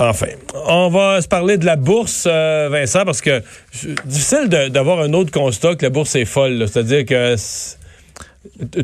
[0.00, 0.28] Enfin,
[0.66, 3.42] on va se parler de la bourse, euh, Vincent, parce que
[4.04, 6.66] difficile d'avoir un autre constat que la bourse est folle.
[6.68, 7.34] C'est-à-dire que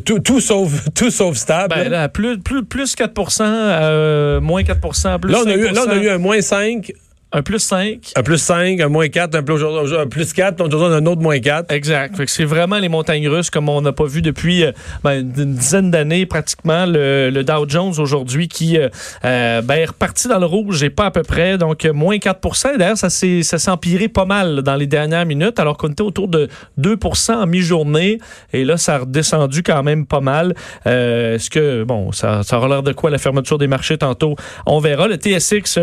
[0.03, 1.73] tout, tout, sauf, tout sauf stable.
[1.73, 5.83] Ben, là, plus, plus, plus 4% euh, moins 4% plus là, on a eu, là,
[5.87, 6.91] on a eu un moins 5,
[7.31, 8.13] un plus 5.
[8.15, 11.21] Un plus 5, un moins 4, un plus, un plus 4, on a un autre
[11.21, 11.71] moins 4.
[11.71, 12.21] Exact.
[12.27, 14.71] c'est vraiment les montagnes russes comme on n'a pas vu depuis euh,
[15.03, 16.85] ben, une dizaine d'années pratiquement.
[16.87, 18.89] Le, Dow Jones aujourd'hui qui euh,
[19.25, 21.57] euh, ben, est reparti dans le rouge et pas à peu près.
[21.57, 25.89] Donc moins 4% D'ailleurs, ça s'est empiré pas mal dans les dernières minutes alors qu'on
[25.89, 26.47] était autour de
[26.77, 26.97] 2
[27.29, 28.19] en mi-journée.
[28.53, 30.55] Et là, ça a redescendu quand même pas mal.
[30.85, 34.35] Est-ce que, bon, ça, ça aura l'air de quoi la fermeture des marchés tantôt?
[34.65, 35.07] On verra.
[35.07, 35.79] Le TSX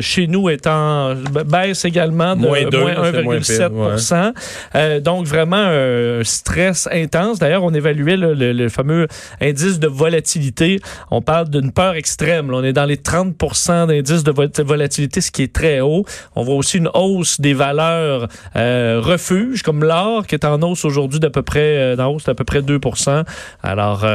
[0.00, 1.14] chez nous est en
[1.44, 4.32] baisse également de moins 1,7
[4.74, 7.38] euh, Donc, vraiment un stress intense.
[7.38, 9.06] D'ailleurs, on évaluait le, fameux
[9.40, 10.80] indice de volatilité.
[11.10, 12.50] On parle d'une peur extrême.
[12.52, 16.04] on est dans les 30% d'indice de volatilité, ce qui est très haut.
[16.36, 20.84] On voit aussi une hausse des valeurs euh, refuges, comme l'or, qui est en hausse
[20.84, 23.24] aujourd'hui d'à peu près, euh, d'à peu près 2%
[23.62, 24.06] Alors,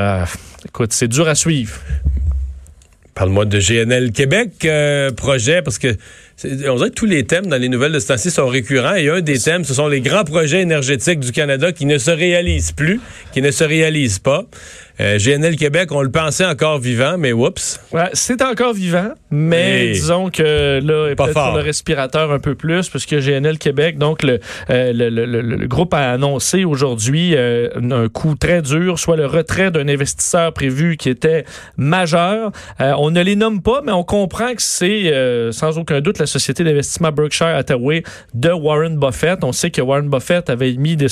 [0.65, 1.73] écoute, c'est dur à suivre.
[3.17, 4.67] Parle-moi de GNL Québec,
[5.15, 5.97] projet, parce que
[6.43, 9.09] on dirait que tous les thèmes dans les nouvelles de ce temps-ci sont récurrents et
[9.09, 12.73] un des thèmes, ce sont les grands projets énergétiques du Canada qui ne se réalisent
[12.73, 13.01] plus,
[13.33, 14.43] qui ne se réalisent pas.
[14.99, 17.79] Euh, GNL Québec, on le pensait encore vivant, mais oups.
[17.91, 22.89] Ouais, c'est encore vivant, mais disons que là, peut-être pour le respirateur un peu plus,
[22.89, 24.39] puisque GNL Québec, donc le,
[24.71, 29.27] euh, le, le, le, groupe a annoncé aujourd'hui euh, un coup très dur, soit le
[29.27, 31.45] retrait d'un investisseur prévu qui était
[31.77, 32.51] majeur.
[32.79, 35.11] on ne les nomme pas, mais on comprend que c'est
[35.51, 39.43] sans aucun doute la société d'investissement Berkshire Hathaway de Warren Buffett.
[39.43, 41.07] On sait que Warren Buffett avait mis des,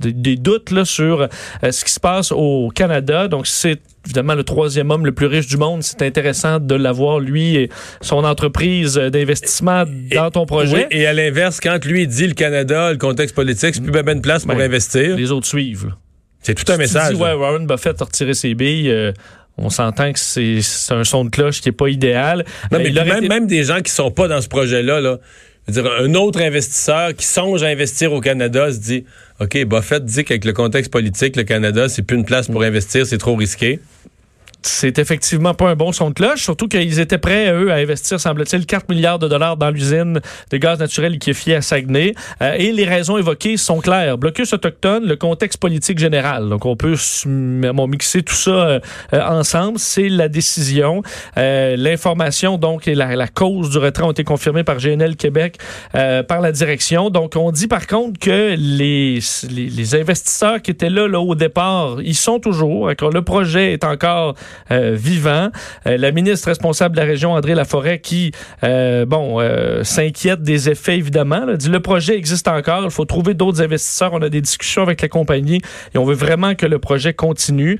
[0.00, 1.28] des doutes là, sur
[1.62, 5.46] ce qui se passe au Canada donc, c'est évidemment le troisième homme le plus riche
[5.46, 5.82] du monde.
[5.82, 7.70] C'est intéressant de l'avoir, lui et
[8.00, 10.86] son entreprise d'investissement dans ton projet.
[10.90, 14.20] et à l'inverse, quand lui dit le Canada, le contexte politique, c'est plus bien de
[14.20, 15.16] place pour ben, investir.
[15.16, 15.92] Les autres suivent.
[16.42, 17.14] C'est tout un message.
[17.14, 18.90] Si ouais, Warren Buffett a retiré ses billes.
[18.90, 19.12] Euh,
[19.60, 20.60] on s'entend que c'est
[20.90, 22.44] un son de cloche qui n'est pas idéal.
[22.72, 25.18] Non, mais, même, même, des gens qui sont pas dans ce projet-là, là,
[25.68, 29.04] dire, un autre investisseur qui songe à investir au Canada se dit
[29.40, 33.06] OK, Buffett dit qu'avec le contexte politique, le Canada, c'est plus une place pour investir,
[33.06, 33.80] c'est trop risqué
[34.62, 38.20] c'est effectivement pas un bon son de cloche, surtout qu'ils étaient prêts, eux, à investir,
[38.20, 42.14] semble-t-il, 4 milliards de dollars dans l'usine de gaz naturel liquéfié à Saguenay.
[42.42, 44.18] Euh, et les raisons évoquées sont claires.
[44.18, 46.48] Blocus autochtone, le contexte politique général.
[46.48, 46.94] Donc, on peut
[47.24, 48.80] mixer tout ça euh,
[49.12, 49.78] euh, ensemble.
[49.78, 51.02] C'est la décision.
[51.36, 55.58] L'information, donc, et la, cause du retrait ont été confirmées par GNL Québec,
[55.92, 57.10] par la direction.
[57.10, 61.96] Donc, on dit par contre que les, les, investisseurs qui étaient là, là au départ,
[62.02, 62.88] ils sont toujours.
[62.88, 64.34] Le projet est encore
[64.70, 65.50] euh, vivant.
[65.86, 68.32] Euh, la ministre responsable de la région, André Laforêt, qui,
[68.64, 69.40] euh, bon,
[69.82, 74.12] s'inquiète des effets, évidemment, dit le projet existe encore, il faut trouver d'autres investisseurs.
[74.12, 75.60] On a des discussions avec la compagnie
[75.94, 77.78] et on veut vraiment que le projet continue.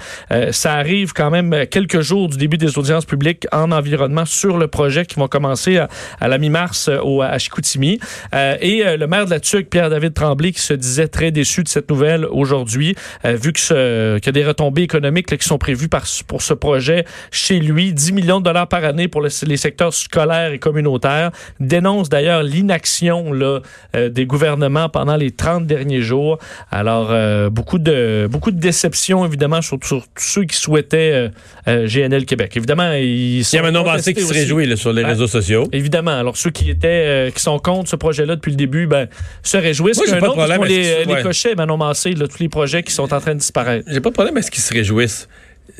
[0.50, 4.69] ça arrive quand même quelques jours du début des audiences publiques en environnement sur le
[4.69, 5.78] projet qui vont commencer
[6.20, 8.00] à, la mi-mars au, à Chicoutimi.
[8.32, 11.91] et le maire de la TUC, Pierre-David Tremblay, qui se disait très déçu de cette
[11.91, 12.94] nouvelle aujourd'hui,
[13.25, 17.59] vu qu'il y a des retombées économiques qui sont prévues par, pour ce projet chez
[17.59, 17.93] lui.
[17.93, 21.31] 10 millions de dollars par année pour les secteurs scolaires et communautaires.
[21.59, 23.60] Dénonce d'ailleurs l'inaction là,
[23.97, 26.38] euh, des gouvernements pendant les 30 derniers jours.
[26.70, 31.31] Alors, euh, beaucoup, de, beaucoup de déception, évidemment, sur, tous ceux qui souhaitaient
[31.69, 32.56] euh, GNL Québec.
[32.56, 35.69] Évidemment, ils sont Il y a Manon Massé qui se réjouit sur les réseaux sociaux.
[35.72, 36.19] Évidemment.
[36.19, 39.09] Alors, ceux qui étaient qui sont contre ce projet-là depuis le début, ben,
[39.43, 39.97] se réjouissent.
[39.97, 40.65] Moi, pas de problème.
[40.65, 43.88] Les, les cochets, Manon Massé, tous les projets qui sont en train de disparaître.
[43.91, 45.28] J'ai pas de problème à ce qu'ils se réjouissent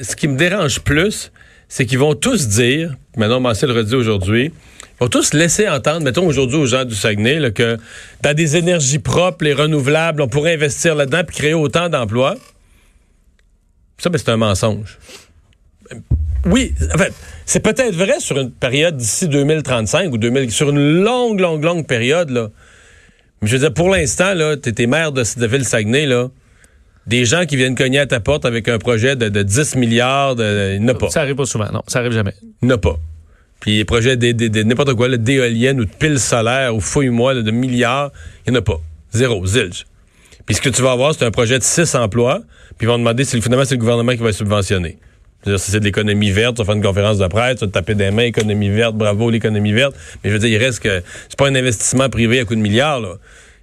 [0.01, 1.33] ce qui me dérange plus,
[1.69, 6.03] c'est qu'ils vont tous dire, maintenant Massé le redit aujourd'hui, ils vont tous laisser entendre,
[6.03, 7.79] mettons aujourd'hui aux gens du Saguenay, que
[8.23, 12.37] dans des énergies propres, les renouvelables, on pourrait investir là-dedans et créer autant d'emplois.
[13.99, 14.99] Ça, ben, c'est un mensonge.
[16.47, 17.13] Oui, en fait,
[17.47, 21.87] c'est peut-être vrai sur une période d'ici 2035 ou 2000, sur une longue, longue, longue
[21.87, 22.51] période.
[23.41, 26.29] Mais je veux dire, pour l'instant, là, t'es maire de, de Ville-Saguenay, là
[27.11, 30.77] des gens qui viennent cogner à ta porte avec un projet de, 10 milliards, de,
[30.77, 31.11] il n'y pas.
[31.11, 32.35] Ça arrive pas souvent, non, ça arrive jamais.
[32.63, 32.97] Il n'y pas.
[33.59, 38.13] Puis les projets de, n'importe quoi, d'éoliennes ou de piles solaires ou fouille-moi de milliards,
[38.47, 38.81] il n'y en a pas.
[39.13, 39.87] Zéro, zilch.
[40.47, 42.43] Puis ce que tu vas avoir, c'est un projet de 6 emplois,
[42.79, 44.97] puis ils vont demander si finalement c'est le gouvernement qui va subventionner.
[45.45, 47.73] Si c'est de l'économie verte, tu vas faire une conférence de presse, tu vas te
[47.73, 49.97] taper des mains, économie verte, bravo l'économie verte.
[50.23, 52.61] Mais je veux dire, il reste que c'est pas un investissement privé à coup de
[52.61, 53.15] milliards, là.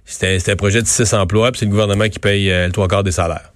[0.08, 2.88] C'était un projet de six emplois, puis c'est le gouvernement qui paye euh, le trois
[2.88, 3.52] quarts des salaires.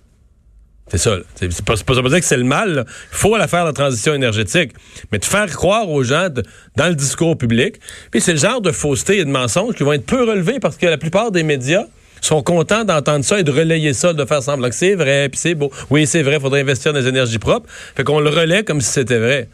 [0.88, 1.16] C'est ça.
[1.36, 2.84] C'est pas, ça dire que c'est le mal.
[2.86, 4.72] Il faut la faire la transition énergétique.
[5.10, 6.28] Mais de faire croire aux gens
[6.76, 7.76] dans le discours public.
[8.10, 10.76] Puis c'est le genre de fausseté et de mensonges qui vont être peu relevés parce
[10.76, 11.84] que la plupart des médias
[12.20, 15.40] sont contents d'entendre ça et de relayer ça, de faire semblant que c'est vrai, puis
[15.40, 15.70] c'est beau.
[15.88, 17.66] Oui, c'est vrai, il faudrait investir dans les énergies propres.
[17.96, 19.48] Fait qu'on le relaie comme si c'était vrai.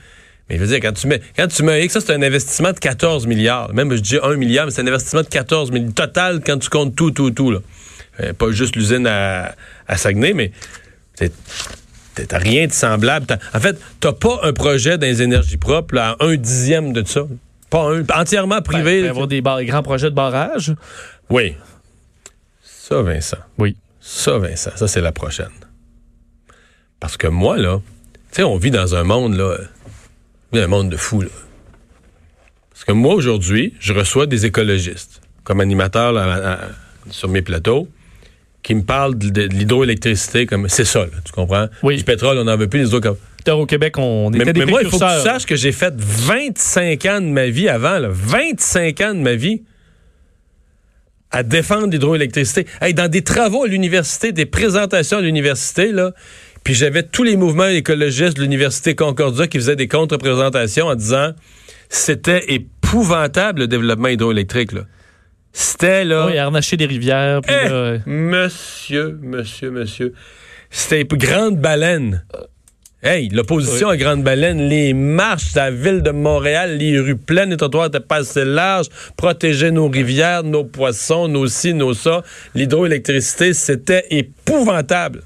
[0.48, 2.78] Mais je veux dire, quand tu mets, quand tu mets, ça, c'est un investissement de
[2.78, 3.72] 14 milliards.
[3.74, 5.94] Même, je dis 1 milliard, mais c'est un investissement de 14 milliards.
[5.94, 7.58] Total, quand tu comptes tout, tout, tout, là.
[8.20, 9.54] Euh, pas juste l'usine à,
[9.86, 10.50] à Saguenay, mais
[12.26, 13.26] T'as rien de semblable.
[13.54, 17.22] En fait, t'as pas un projet dans les énergies propres à un dixième de ça.
[17.70, 18.02] Pas un.
[18.14, 19.02] Entièrement privé.
[19.02, 20.74] Ben, avoir des, grands projets de barrage.
[21.30, 21.54] Oui.
[22.62, 23.38] Ça, Vincent.
[23.58, 23.76] Oui.
[24.00, 25.46] Ça, Vincent, ça, c'est la prochaine.
[26.98, 27.80] Parce que moi, là,
[28.32, 29.56] tu sais, on vit dans un monde, là,
[30.52, 31.28] un monde de fous, là.
[32.70, 36.14] Parce que moi, aujourd'hui, je reçois des écologistes comme animateur
[37.10, 37.88] sur mes plateaux
[38.62, 41.66] qui me parle de, l'hydroélectricité comme c'est ça, tu comprends?
[41.82, 41.96] Oui.
[41.96, 43.16] Du pétrole, on n'en veut plus, les autres
[43.48, 45.72] Au Québec, on était mais, des mais moi, il faut que tu saches que j'ai
[45.72, 49.62] fait 25 ans de ma vie avant, là, 25 ans de ma vie
[51.30, 52.66] à défendre l'hydroélectricité.
[52.80, 56.12] Hey, dans des travaux à l'université, des présentations à l'université, là,
[56.68, 61.30] puis j'avais tous les mouvements écologistes de l'université Concordia qui faisaient des contre-présentations en disant
[61.88, 64.72] c'était épouvantable le développement hydroélectrique.
[64.72, 64.82] Là.
[65.50, 66.26] C'était là.
[66.26, 67.40] Oui, arnacher des rivières.
[67.40, 70.12] Puis eh, Monsieur, monsieur, monsieur.
[70.68, 72.26] C'était Grande Baleine.
[73.02, 77.48] Hey, l'opposition à Grande Baleine, les marches de la ville de Montréal, les rues pleines,
[77.48, 82.22] les trottoirs étaient pas assez larges, protéger nos rivières, nos poissons, nos ci, nos ça.
[82.54, 85.22] L'hydroélectricité, c'était épouvantable.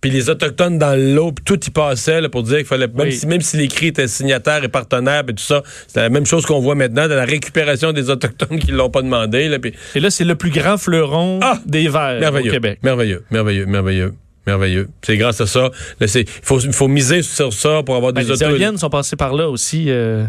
[0.00, 3.26] Puis les Autochtones dans l'eau, tout y passait là, pour dire qu'il fallait, même, si,
[3.26, 6.46] même si les cris étaient signataires et partenaires et tout ça, c'est la même chose
[6.46, 9.48] qu'on voit maintenant de la récupération des Autochtones qui l'ont pas demandé.
[9.48, 9.58] Là,
[9.94, 11.58] Et là, c'est le plus grand fleuron ah!
[11.66, 12.78] des Verts au Québec.
[12.82, 14.14] Merveilleux, merveilleux, merveilleux.
[14.46, 14.88] Merveilleux.
[15.02, 15.70] C'est grâce à ça.
[16.00, 19.34] Il faut, faut, miser sur ça pour avoir ben, des Les éoliennes sont passées par
[19.34, 19.86] là aussi.
[19.88, 20.24] Euh,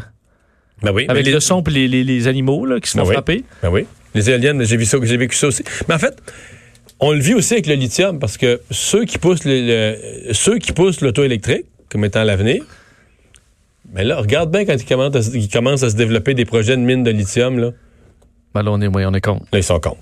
[0.81, 3.43] ben oui, avec le son et les, les, animaux là, qui se font ben frapper.
[3.61, 3.85] Ben oui.
[4.15, 4.77] Les éoliennes, j'ai
[5.17, 5.63] vécu ça aussi.
[5.87, 6.21] Mais en fait,
[6.99, 10.73] on le vit aussi avec le lithium parce que ceux qui poussent le, ceux qui
[10.73, 12.63] poussent l'auto électrique comme étant l'avenir,
[13.93, 17.09] mais là, regarde bien quand ils commencent, à, se développer des projets de mines de
[17.09, 17.57] lithium.
[17.57, 17.71] Là,
[18.53, 19.45] ben là on est, oui, on est contre.
[19.51, 19.97] Là, ils sont contre.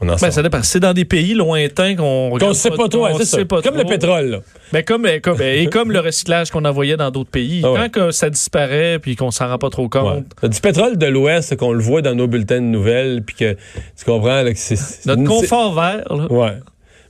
[0.00, 0.62] Ben, ça dépend.
[0.62, 2.52] C'est dans des pays lointains qu'on regarde.
[2.52, 3.44] Qu'on sait pas, trop, ça.
[3.44, 4.42] Comme le pétrole.
[4.72, 7.62] Ben, comme, comme, et comme le recyclage qu'on envoyait dans d'autres pays.
[7.64, 10.24] Ah Quand que ça disparaît puis qu'on s'en rend pas trop compte.
[10.42, 14.04] Du pétrole de l'Ouest, qu'on le voit dans nos bulletins de nouvelles, puis que tu
[14.04, 15.06] comprends là, que c'est.
[15.06, 16.30] Notre confort vert, là.
[16.30, 16.58] Ouais.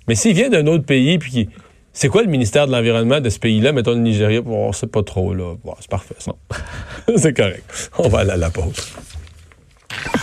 [0.07, 1.51] Mais s'il vient d'un autre pays, puis
[1.93, 4.41] c'est quoi le ministère de l'Environnement de ce pays-là, mettons le Nigeria?
[4.41, 5.55] Bon, c'est pas trop, là.
[5.81, 6.33] c'est parfait, ça.
[7.17, 7.91] c'est correct.
[7.99, 8.95] On va aller à la pause.